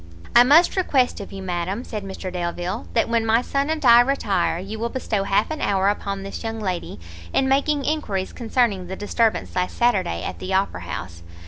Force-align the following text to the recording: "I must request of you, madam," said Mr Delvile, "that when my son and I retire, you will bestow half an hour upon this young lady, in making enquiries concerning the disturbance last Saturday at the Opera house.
"I 0.35 0.41
must 0.43 0.75
request 0.75 1.19
of 1.19 1.31
you, 1.31 1.43
madam," 1.43 1.83
said 1.83 2.03
Mr 2.03 2.33
Delvile, 2.33 2.87
"that 2.95 3.07
when 3.07 3.23
my 3.23 3.43
son 3.43 3.69
and 3.69 3.85
I 3.85 4.01
retire, 4.01 4.57
you 4.57 4.79
will 4.79 4.89
bestow 4.89 5.25
half 5.25 5.51
an 5.51 5.61
hour 5.61 5.89
upon 5.89 6.23
this 6.23 6.43
young 6.43 6.59
lady, 6.59 6.99
in 7.33 7.47
making 7.47 7.85
enquiries 7.85 8.33
concerning 8.33 8.87
the 8.87 8.95
disturbance 8.95 9.55
last 9.55 9.77
Saturday 9.77 10.23
at 10.23 10.39
the 10.39 10.55
Opera 10.55 10.81
house. 10.81 11.21